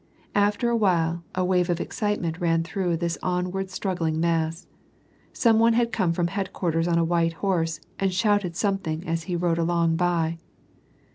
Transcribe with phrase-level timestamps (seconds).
[0.33, 4.65] After a while, a wave of excite ment ran througli this onward struggling mass.
[5.31, 9.25] Some one had come from headquarters on a white horse and shouted some thing as
[9.25, 10.39] he rode along by.